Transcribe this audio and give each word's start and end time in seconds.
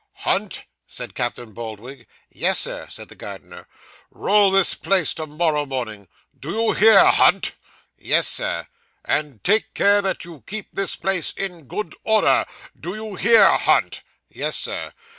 'Hunt,' 0.13 0.65
said 0.87 1.13
Captain 1.13 1.53
Boldwig. 1.53 2.07
'Yes, 2.31 2.57
Sir,' 2.61 2.87
said 2.89 3.09
the 3.09 3.15
gardener. 3.15 3.67
'Roll 4.09 4.49
this 4.49 4.73
place 4.73 5.13
to 5.13 5.27
morrow 5.27 5.63
morning 5.63 6.07
do 6.39 6.49
you 6.49 6.73
hear, 6.73 7.05
Hunt?' 7.05 7.53
'Yes, 7.99 8.27
Sir.' 8.27 8.65
'And 9.05 9.43
take 9.43 9.75
care 9.75 10.01
that 10.01 10.25
you 10.25 10.43
keep 10.47 10.69
this 10.73 10.95
place 10.95 11.33
in 11.33 11.65
good 11.65 11.93
order 12.03 12.47
do 12.79 12.95
you 12.95 13.13
hear, 13.13 13.47
Hunt?' 13.59 14.01
'Yes, 14.27 14.57
Sir. 14.57 14.91